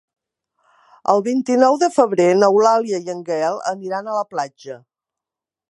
[1.13, 4.81] El vint-i-nou de febrer n'Eulàlia i en Gaël aniran a la platja.